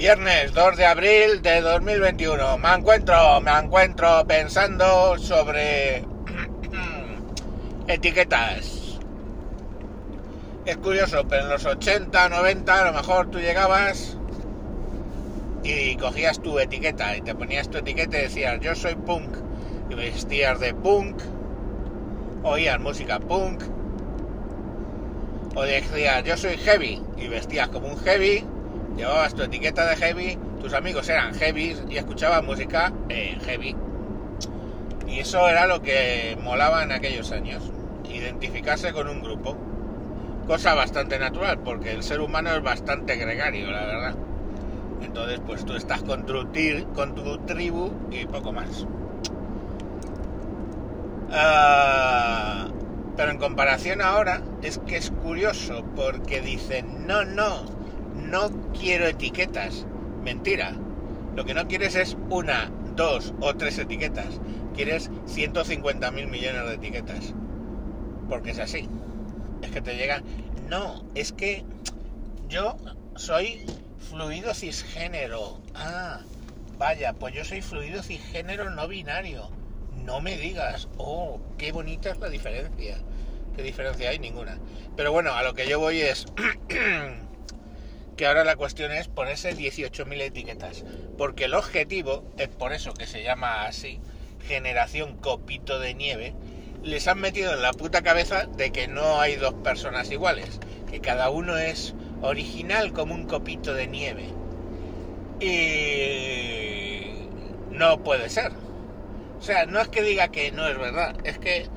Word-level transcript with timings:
Viernes 0.00 0.54
2 0.54 0.78
de 0.78 0.86
abril 0.86 1.42
de 1.42 1.60
2021. 1.60 2.56
Me 2.56 2.72
encuentro, 2.72 3.38
me 3.42 3.50
encuentro 3.50 4.26
pensando 4.26 5.18
sobre 5.18 5.98
etiquetas. 7.86 8.98
Es 10.64 10.78
curioso, 10.78 11.28
pero 11.28 11.42
en 11.42 11.50
los 11.50 11.66
80, 11.66 12.30
90 12.30 12.80
a 12.80 12.84
lo 12.86 12.92
mejor 12.94 13.30
tú 13.30 13.40
llegabas 13.40 14.16
y 15.64 15.96
cogías 15.96 16.40
tu 16.40 16.58
etiqueta 16.58 17.14
y 17.18 17.20
te 17.20 17.34
ponías 17.34 17.68
tu 17.68 17.76
etiqueta 17.76 18.20
y 18.20 18.22
decías 18.22 18.58
yo 18.60 18.74
soy 18.74 18.94
punk 18.94 19.36
y 19.90 19.94
vestías 19.96 20.60
de 20.60 20.72
punk, 20.72 21.20
oías 22.42 22.80
música 22.80 23.20
punk 23.20 23.64
o 25.54 25.60
decías 25.60 26.24
yo 26.24 26.38
soy 26.38 26.56
heavy 26.56 27.02
y 27.18 27.28
vestías 27.28 27.68
como 27.68 27.88
un 27.88 27.98
heavy, 27.98 28.46
llevabas 28.96 29.34
tu 29.34 29.42
etiqueta 29.42 29.88
de 29.88 29.96
heavy, 29.96 30.38
tus 30.60 30.72
amigos 30.74 31.08
eran 31.08 31.34
heavy 31.34 31.76
y 31.88 31.96
escuchabas 31.96 32.44
música 32.44 32.92
heavy. 33.08 33.74
Y 35.06 35.18
eso 35.18 35.48
era 35.48 35.66
lo 35.66 35.82
que 35.82 36.38
molaba 36.40 36.82
en 36.82 36.92
aquellos 36.92 37.32
años, 37.32 37.72
identificarse 38.08 38.92
con 38.92 39.08
un 39.08 39.22
grupo. 39.22 39.56
Cosa 40.46 40.74
bastante 40.74 41.18
natural, 41.18 41.58
porque 41.60 41.92
el 41.92 42.02
ser 42.02 42.20
humano 42.20 42.50
es 42.50 42.62
bastante 42.62 43.16
gregario, 43.16 43.70
la 43.70 43.86
verdad. 43.86 44.14
Entonces, 45.02 45.40
pues 45.44 45.64
tú 45.64 45.74
estás 45.74 46.02
con 46.02 46.26
tu, 46.26 46.46
con 46.94 47.14
tu 47.14 47.38
tribu 47.38 47.90
y 48.10 48.26
poco 48.26 48.52
más. 48.52 48.86
Ah, 51.32 52.68
pero 53.16 53.30
en 53.30 53.38
comparación 53.38 54.02
ahora, 54.02 54.42
es 54.62 54.78
que 54.78 54.96
es 54.96 55.10
curioso, 55.10 55.84
porque 55.94 56.40
dicen, 56.40 57.06
no, 57.06 57.24
no, 57.24 57.64
no 58.30 58.50
quiero 58.72 59.06
etiquetas. 59.06 59.86
Mentira. 60.22 60.74
Lo 61.34 61.44
que 61.44 61.54
no 61.54 61.66
quieres 61.68 61.94
es 61.94 62.16
una, 62.28 62.70
dos 62.94 63.34
o 63.40 63.54
tres 63.54 63.78
etiquetas. 63.78 64.40
Quieres 64.74 65.10
150 65.26 66.10
mil 66.12 66.28
millones 66.28 66.66
de 66.66 66.74
etiquetas. 66.74 67.34
Porque 68.28 68.50
es 68.50 68.58
así. 68.58 68.88
Es 69.62 69.70
que 69.70 69.80
te 69.80 69.96
llegan. 69.96 70.22
No, 70.68 71.04
es 71.14 71.32
que 71.32 71.64
yo 72.48 72.76
soy 73.16 73.66
fluido 74.10 74.54
cisgénero. 74.54 75.60
Ah, 75.74 76.20
vaya, 76.78 77.12
pues 77.12 77.34
yo 77.34 77.44
soy 77.44 77.62
fluido 77.62 78.02
cisgénero 78.02 78.70
no 78.70 78.86
binario. 78.86 79.50
No 80.04 80.20
me 80.20 80.36
digas. 80.36 80.88
Oh, 80.96 81.40
qué 81.58 81.72
bonita 81.72 82.10
es 82.10 82.18
la 82.18 82.28
diferencia. 82.28 82.98
¿Qué 83.56 83.62
diferencia 83.62 84.10
hay? 84.10 84.18
Ninguna. 84.18 84.58
Pero 84.96 85.12
bueno, 85.12 85.32
a 85.32 85.42
lo 85.42 85.54
que 85.54 85.68
yo 85.68 85.80
voy 85.80 86.00
es 86.00 86.26
que 88.20 88.26
ahora 88.26 88.44
la 88.44 88.56
cuestión 88.56 88.92
es 88.92 89.08
ponerse 89.08 89.56
18.000 89.56 90.20
etiquetas. 90.20 90.84
Porque 91.16 91.46
el 91.46 91.54
objetivo, 91.54 92.22
es 92.36 92.48
por 92.48 92.74
eso 92.74 92.92
que 92.92 93.06
se 93.06 93.22
llama 93.22 93.64
así, 93.64 93.98
generación 94.46 95.16
copito 95.16 95.80
de 95.80 95.94
nieve, 95.94 96.34
les 96.82 97.08
han 97.08 97.18
metido 97.18 97.54
en 97.54 97.62
la 97.62 97.72
puta 97.72 98.02
cabeza 98.02 98.44
de 98.44 98.72
que 98.72 98.88
no 98.88 99.22
hay 99.22 99.36
dos 99.36 99.54
personas 99.54 100.10
iguales, 100.10 100.60
que 100.90 101.00
cada 101.00 101.30
uno 101.30 101.56
es 101.56 101.94
original 102.20 102.92
como 102.92 103.14
un 103.14 103.24
copito 103.24 103.72
de 103.72 103.86
nieve. 103.86 104.26
Y 105.40 107.26
no 107.70 108.04
puede 108.04 108.28
ser. 108.28 108.52
O 109.38 109.42
sea, 109.42 109.64
no 109.64 109.80
es 109.80 109.88
que 109.88 110.02
diga 110.02 110.28
que 110.28 110.52
no 110.52 110.68
es 110.68 110.76
verdad, 110.76 111.16
es 111.24 111.38
que 111.38 111.68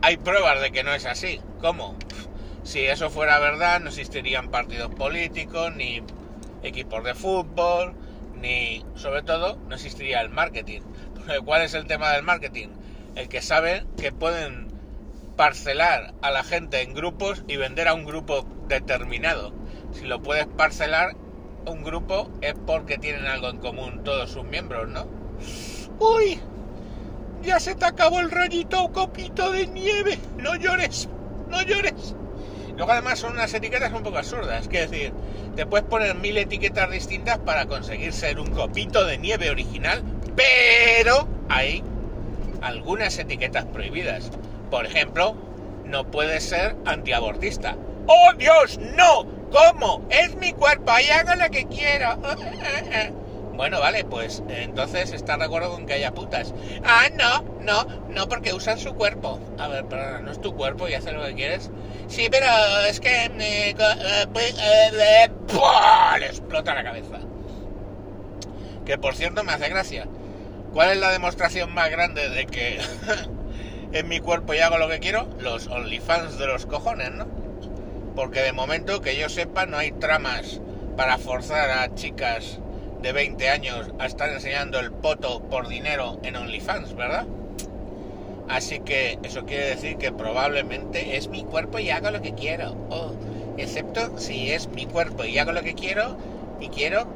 hay 0.00 0.16
pruebas 0.16 0.62
de 0.62 0.72
que 0.72 0.84
no 0.84 0.94
es 0.94 1.04
así. 1.04 1.38
¿Cómo? 1.60 1.96
Si 2.70 2.86
eso 2.86 3.10
fuera 3.10 3.40
verdad, 3.40 3.80
no 3.80 3.88
existirían 3.88 4.48
partidos 4.48 4.94
políticos, 4.94 5.74
ni 5.74 6.04
equipos 6.62 7.02
de 7.02 7.16
fútbol, 7.16 7.96
ni, 8.40 8.84
sobre 8.94 9.22
todo, 9.22 9.58
no 9.68 9.74
existiría 9.74 10.20
el 10.20 10.28
marketing. 10.28 10.82
¿Cuál 11.44 11.62
es 11.62 11.74
el 11.74 11.88
tema 11.88 12.12
del 12.12 12.22
marketing? 12.22 12.68
El 13.16 13.28
que 13.28 13.42
saben 13.42 13.88
que 13.96 14.12
pueden 14.12 14.68
parcelar 15.36 16.14
a 16.22 16.30
la 16.30 16.44
gente 16.44 16.82
en 16.82 16.94
grupos 16.94 17.42
y 17.48 17.56
vender 17.56 17.88
a 17.88 17.94
un 17.94 18.04
grupo 18.04 18.46
determinado. 18.68 19.52
Si 19.90 20.04
lo 20.04 20.22
puedes 20.22 20.46
parcelar 20.46 21.16
un 21.66 21.82
grupo 21.82 22.30
es 22.40 22.54
porque 22.68 22.98
tienen 22.98 23.26
algo 23.26 23.48
en 23.48 23.58
común 23.58 24.04
todos 24.04 24.30
sus 24.30 24.44
miembros, 24.44 24.88
¿no? 24.88 25.08
¡Uy! 25.98 26.38
Ya 27.42 27.58
se 27.58 27.74
te 27.74 27.84
acabó 27.84 28.20
el 28.20 28.30
rayito 28.30 28.92
copito 28.92 29.50
de 29.50 29.66
nieve. 29.66 30.20
No 30.38 30.54
llores, 30.54 31.08
no 31.48 31.62
llores. 31.62 32.14
Luego 32.80 32.92
además 32.92 33.18
son 33.18 33.34
unas 33.34 33.52
etiquetas 33.52 33.92
un 33.92 34.02
poco 34.02 34.16
absurdas. 34.16 34.66
Es 34.72 34.90
decir, 34.90 35.12
te 35.54 35.66
puedes 35.66 35.86
poner 35.86 36.14
mil 36.14 36.38
etiquetas 36.38 36.90
distintas 36.90 37.36
para 37.36 37.66
conseguir 37.66 38.14
ser 38.14 38.40
un 38.40 38.46
copito 38.52 39.04
de 39.04 39.18
nieve 39.18 39.50
original, 39.50 40.02
pero 40.34 41.28
hay 41.50 41.84
algunas 42.62 43.18
etiquetas 43.18 43.66
prohibidas. 43.66 44.30
Por 44.70 44.86
ejemplo, 44.86 45.36
no 45.84 46.10
puedes 46.10 46.42
ser 46.42 46.74
antiabortista. 46.86 47.76
¡Oh 48.06 48.32
Dios, 48.38 48.78
no! 48.78 49.26
¿Cómo? 49.50 50.08
Es 50.08 50.36
mi 50.36 50.54
cuerpo, 50.54 50.90
ahí 50.90 51.10
haga 51.10 51.36
lo 51.36 51.50
que 51.50 51.66
quiera. 51.66 52.16
Bueno, 53.60 53.78
vale, 53.78 54.06
pues 54.06 54.42
entonces 54.48 55.12
estás 55.12 55.38
de 55.38 55.44
acuerdo 55.44 55.70
con 55.70 55.84
que 55.84 55.92
haya 55.92 56.12
putas. 56.12 56.54
Ah, 56.82 57.08
no, 57.14 57.42
no, 57.60 57.84
no, 58.08 58.26
porque 58.26 58.54
usan 58.54 58.78
su 58.78 58.94
cuerpo. 58.94 59.38
A 59.58 59.68
ver, 59.68 59.84
pero 59.84 60.22
no 60.22 60.30
es 60.30 60.40
tu 60.40 60.54
cuerpo 60.56 60.88
y 60.88 60.94
haces 60.94 61.12
lo 61.12 61.26
que 61.26 61.34
quieres. 61.34 61.70
Sí, 62.10 62.26
pero 62.28 62.46
es 62.88 62.98
que... 62.98 63.26
Eh, 63.26 63.70
eh, 63.78 64.26
pues, 64.32 64.58
eh, 64.58 64.90
le 66.18 66.26
explota 66.26 66.74
la 66.74 66.82
cabeza. 66.82 67.20
Que 68.84 68.98
por 68.98 69.14
cierto 69.14 69.44
me 69.44 69.52
hace 69.52 69.68
gracia. 69.68 70.08
¿Cuál 70.72 70.90
es 70.90 70.98
la 70.98 71.12
demostración 71.12 71.72
más 71.72 71.88
grande 71.88 72.28
de 72.28 72.46
que 72.46 72.80
en 73.92 74.08
mi 74.08 74.18
cuerpo 74.18 74.54
y 74.54 74.58
hago 74.58 74.76
lo 74.76 74.88
que 74.88 74.98
quiero? 74.98 75.28
Los 75.38 75.68
OnlyFans 75.68 76.36
de 76.36 76.48
los 76.48 76.66
cojones, 76.66 77.12
¿no? 77.12 77.28
Porque 78.16 78.40
de 78.40 78.52
momento, 78.52 79.00
que 79.00 79.16
yo 79.16 79.28
sepa, 79.28 79.66
no 79.66 79.78
hay 79.78 79.92
tramas 79.92 80.60
para 80.96 81.16
forzar 81.16 81.70
a 81.70 81.94
chicas 81.94 82.58
de 83.02 83.12
20 83.12 83.48
años 83.48 83.92
a 84.00 84.06
estar 84.06 84.28
enseñando 84.30 84.80
el 84.80 84.90
poto 84.90 85.44
por 85.48 85.68
dinero 85.68 86.18
en 86.24 86.34
OnlyFans, 86.34 86.96
¿verdad? 86.96 87.26
Así 88.50 88.80
que 88.80 89.16
eso 89.22 89.44
quiere 89.44 89.66
decir 89.66 89.96
que 89.96 90.10
probablemente 90.10 91.16
es 91.16 91.28
mi 91.28 91.44
cuerpo 91.44 91.78
y 91.78 91.90
hago 91.90 92.10
lo 92.10 92.20
que 92.20 92.34
quiero. 92.34 92.72
Oh, 92.90 93.12
excepto 93.56 94.18
si 94.18 94.50
es 94.50 94.66
mi 94.66 94.86
cuerpo 94.86 95.24
y 95.24 95.38
hago 95.38 95.52
lo 95.52 95.62
que 95.62 95.74
quiero 95.74 96.16
y 96.60 96.68
quiero 96.68 97.06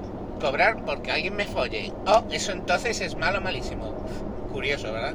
cobrar 0.41 0.85
porque 0.85 1.11
alguien 1.11 1.35
me 1.35 1.45
folle. 1.45 1.91
Oh, 2.07 2.23
eso 2.31 2.53
entonces 2.53 3.01
es 3.01 3.17
malo, 3.17 3.41
malísimo. 3.41 4.07
Curioso, 4.53 4.93
¿verdad? 4.93 5.15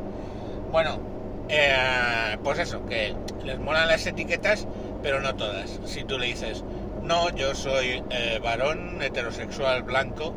Bueno, 0.74 1.00
eh, 1.48 2.38
pues 2.44 2.60
eso, 2.60 2.86
que 2.86 3.16
les 3.46 3.58
molan 3.58 3.88
las 3.88 4.06
etiquetas, 4.06 4.68
pero 5.02 5.22
no 5.22 5.36
todas. 5.36 5.80
Si 5.86 6.04
tú 6.04 6.20
le 6.20 6.26
dices, 6.26 6.66
no, 7.02 7.30
yo 7.30 7.56
soy 7.56 8.04
eh, 8.10 8.42
varón 8.44 9.02
heterosexual 9.02 9.84
blanco, 9.84 10.36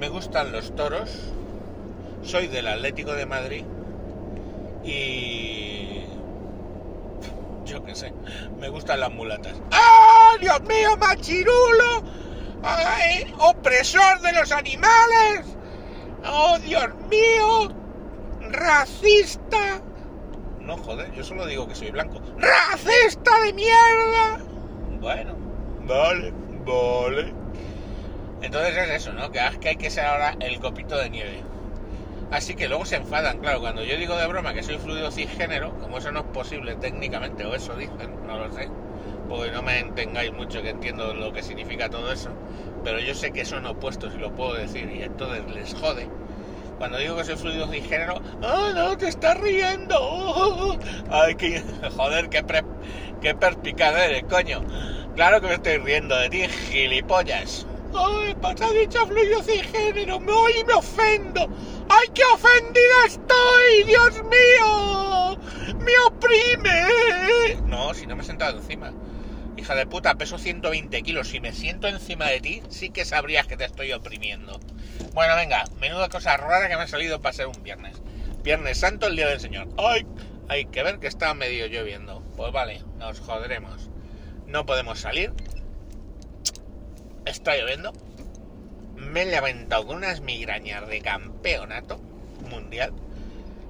me 0.00 0.08
gustan 0.08 0.50
los 0.50 0.74
toros, 0.74 1.10
soy 2.24 2.48
del 2.48 2.66
Atlético 2.66 3.14
de 3.14 3.26
Madrid 3.26 3.64
y 4.84 6.02
yo 7.64 7.84
qué 7.84 7.94
sé, 7.94 8.12
me 8.58 8.68
gustan 8.68 9.00
las 9.00 9.12
mulatas. 9.12 9.54
¡Ah, 9.70 10.36
Dios 10.40 10.60
mío, 10.62 10.96
machirulo! 10.96 12.02
¡Ay, 12.62 13.32
opresor 13.38 14.20
de 14.20 14.32
los 14.32 14.52
animales! 14.52 15.46
¡Oh, 16.26 16.58
Dios 16.58 16.88
mío! 17.08 17.72
¡Racista! 18.50 19.80
No, 20.60 20.76
joder, 20.76 21.12
yo 21.12 21.24
solo 21.24 21.46
digo 21.46 21.66
que 21.68 21.74
soy 21.74 21.90
blanco. 21.90 22.20
¡Racista 22.38 23.40
de 23.40 23.52
mierda! 23.52 24.38
Bueno, 25.00 25.34
vale, 25.86 26.32
vale. 26.64 27.34
Entonces 28.42 28.76
es 28.76 28.90
eso, 28.90 29.12
¿no? 29.12 29.30
Que, 29.30 29.40
que 29.60 29.68
hay 29.70 29.76
que 29.76 29.90
ser 29.90 30.04
ahora 30.04 30.36
el 30.40 30.60
copito 30.60 30.96
de 30.96 31.10
nieve. 31.10 31.42
Así 32.30 32.54
que 32.54 32.68
luego 32.68 32.86
se 32.86 32.96
enfadan, 32.96 33.40
claro, 33.40 33.60
cuando 33.60 33.84
yo 33.84 33.96
digo 33.96 34.16
de 34.16 34.26
broma 34.28 34.54
que 34.54 34.62
soy 34.62 34.78
fluido 34.78 35.10
cisgénero, 35.10 35.76
como 35.80 35.98
eso 35.98 36.12
no 36.12 36.20
es 36.20 36.26
posible 36.26 36.76
técnicamente, 36.76 37.44
o 37.44 37.54
eso 37.56 37.76
dicen, 37.76 38.24
no 38.24 38.38
lo 38.38 38.52
sé, 38.52 38.68
porque 39.28 39.50
no 39.50 39.62
me 39.62 39.80
entengáis 39.80 40.32
mucho 40.32 40.62
que 40.62 40.70
entiendo 40.70 41.12
lo 41.12 41.32
que 41.32 41.42
significa 41.42 41.90
todo 41.90 42.12
eso, 42.12 42.30
pero 42.84 43.00
yo 43.00 43.14
sé 43.16 43.32
que 43.32 43.44
son 43.44 43.66
opuestos 43.66 44.14
y 44.14 44.18
lo 44.18 44.32
puedo 44.32 44.54
decir, 44.54 44.88
y 44.90 45.02
entonces 45.02 45.50
les 45.50 45.74
jode. 45.74 46.06
Cuando 46.78 46.98
digo 46.98 47.16
que 47.16 47.24
soy 47.24 47.36
fluido 47.36 47.68
cisgénero, 47.68 48.22
¡ah, 48.42 48.70
no, 48.74 48.96
te 48.96 49.08
estás 49.08 49.36
riendo! 49.38 50.78
¡Ay, 51.10 51.34
qué, 51.34 51.62
joder, 51.96 52.28
qué, 52.28 52.42
qué 53.20 53.34
perspicaz 53.34 53.94
eres, 53.96 54.24
coño! 54.24 54.60
Claro 55.16 55.40
que 55.40 55.48
me 55.48 55.54
estoy 55.54 55.78
riendo 55.78 56.16
de 56.16 56.30
ti, 56.30 56.48
gilipollas. 56.48 57.66
¡Ay, 57.92 58.34
ha 58.42 58.80
dicho 58.80 58.98
fluido 59.06 59.42
cisgénero! 59.42 60.20
¡Me 60.20 60.32
oí 60.32 60.64
me 60.66 60.74
ofendo! 60.74 61.50
¡Ay, 61.92 62.06
qué 62.14 62.22
ofendida 62.32 63.04
estoy! 63.04 63.82
¡Dios 63.84 64.22
mío! 64.22 65.36
¡Me 65.80 65.98
oprime! 66.06 67.56
No, 67.66 67.92
si 67.94 68.06
no 68.06 68.14
me 68.14 68.22
he 68.22 68.26
sentado 68.26 68.58
encima. 68.58 68.92
hija 69.56 69.74
de 69.74 69.86
puta, 69.86 70.14
peso 70.14 70.38
120 70.38 71.02
kilos. 71.02 71.28
Si 71.28 71.40
me 71.40 71.52
siento 71.52 71.88
encima 71.88 72.26
de 72.26 72.40
ti, 72.40 72.62
sí 72.68 72.90
que 72.90 73.04
sabrías 73.04 73.48
que 73.48 73.56
te 73.56 73.64
estoy 73.64 73.92
oprimiendo. 73.92 74.60
Bueno, 75.14 75.34
venga, 75.34 75.64
menuda 75.80 76.08
cosa 76.08 76.36
rara 76.36 76.68
que 76.68 76.76
me 76.76 76.82
ha 76.82 76.86
salido 76.86 77.20
para 77.20 77.32
ser 77.32 77.48
un 77.48 77.60
viernes. 77.64 78.00
Viernes 78.44 78.78
Santo, 78.78 79.08
el 79.08 79.16
día 79.16 79.26
del 79.26 79.40
Señor. 79.40 79.66
¡Ay! 79.76 80.06
Hay 80.48 80.66
que 80.66 80.84
ver 80.84 81.00
que 81.00 81.08
está 81.08 81.34
medio 81.34 81.66
lloviendo. 81.66 82.22
Pues 82.36 82.52
vale, 82.52 82.84
nos 82.98 83.18
joderemos. 83.18 83.90
No 84.46 84.64
podemos 84.64 85.00
salir. 85.00 85.32
Está 87.24 87.56
lloviendo. 87.56 87.92
Me 89.00 89.22
he 89.22 89.26
levantado 89.26 89.86
con 89.86 89.96
unas 89.96 90.20
migrañas 90.20 90.86
de 90.88 91.00
campeonato 91.00 92.00
mundial 92.48 92.92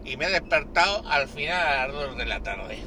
y 0.05 0.17
me 0.17 0.27
he 0.27 0.31
despertado 0.31 1.07
al 1.09 1.29
final 1.29 1.67
a 1.67 1.87
las 1.87 1.93
2 1.93 2.19
de 2.19 2.27
la 2.27 2.41
tarde. 2.41 2.79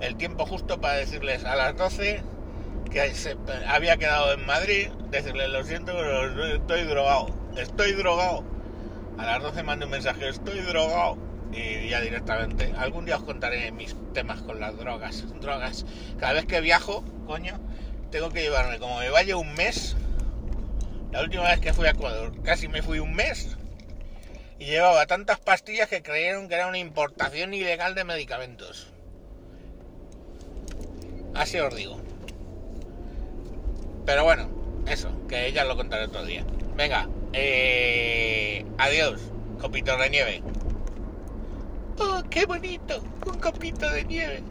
El 0.00 0.16
tiempo 0.16 0.46
justo 0.46 0.80
para 0.80 0.94
decirles 0.94 1.44
a 1.44 1.56
las 1.56 1.76
12 1.76 2.22
que 2.90 3.12
había 3.66 3.96
quedado 3.96 4.32
en 4.32 4.46
Madrid, 4.46 4.88
decirles 5.10 5.50
lo 5.50 5.62
siento, 5.64 5.92
pero 5.92 6.54
estoy 6.54 6.84
drogado, 6.84 7.34
estoy 7.56 7.92
drogado. 7.92 8.44
A 9.18 9.26
las 9.26 9.42
12 9.42 9.62
mandé 9.62 9.84
un 9.84 9.90
mensaje, 9.90 10.28
estoy 10.28 10.60
drogado. 10.60 11.18
Y 11.52 11.88
ya 11.88 12.00
directamente, 12.00 12.72
algún 12.78 13.04
día 13.04 13.16
os 13.16 13.22
contaré 13.22 13.72
mis 13.72 13.96
temas 14.12 14.42
con 14.42 14.60
las 14.60 14.76
drogas. 14.76 15.24
Drogas. 15.40 15.86
Cada 16.18 16.34
vez 16.34 16.46
que 16.46 16.60
viajo, 16.60 17.02
coño, 17.26 17.58
tengo 18.10 18.30
que 18.30 18.42
llevarme, 18.42 18.78
como 18.78 18.98
me 18.98 19.10
vaya 19.10 19.36
un 19.36 19.54
mes, 19.54 19.96
la 21.12 21.22
última 21.22 21.44
vez 21.44 21.60
que 21.60 21.72
fui 21.72 21.86
a 21.86 21.90
Ecuador, 21.90 22.32
casi 22.42 22.68
me 22.68 22.82
fui 22.82 22.98
un 22.98 23.14
mes 23.14 23.56
y 24.58 24.66
llevaba 24.66 25.06
tantas 25.06 25.38
pastillas 25.38 25.88
que 25.88 26.02
creyeron 26.02 26.48
que 26.48 26.54
era 26.54 26.66
una 26.66 26.78
importación 26.78 27.54
ilegal 27.54 27.94
de 27.94 28.04
medicamentos. 28.04 28.88
Así 31.34 31.58
os 31.58 31.74
digo. 31.74 32.00
Pero 34.04 34.24
bueno, 34.24 34.48
eso, 34.86 35.10
que 35.28 35.52
ya 35.52 35.64
lo 35.64 35.76
contaré 35.76 36.04
otro 36.04 36.24
día. 36.24 36.44
Venga, 36.76 37.08
eh, 37.32 38.64
adiós, 38.78 39.20
copito 39.60 39.96
de 39.96 40.10
nieve. 40.10 40.42
¡Oh, 41.98 42.22
qué 42.30 42.46
bonito! 42.46 43.02
Un 43.26 43.38
copito 43.38 43.90
de 43.90 44.04
nieve. 44.04 44.42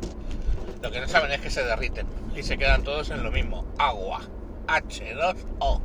Lo 0.81 0.91
que 0.91 1.01
no 1.01 1.07
saben 1.07 1.31
es 1.31 1.41
que 1.41 1.49
se 1.49 1.63
derriten 1.63 2.05
y 2.35 2.43
se 2.43 2.57
quedan 2.57 2.83
todos 2.83 3.09
en 3.09 3.23
lo 3.23 3.31
mismo. 3.31 3.65
Agua. 3.77 4.21
H2O. 4.67 5.81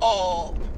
Oh. 0.00 0.69